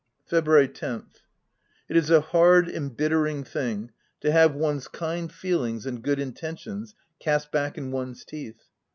[0.25, 1.17] February 10th.—
[1.87, 7.51] It is a hard, embittering thing to have one's kind feelings and good intentions cast
[7.51, 8.63] back in one's teeth.